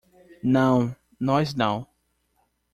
[0.41, 1.87] Não, nós não!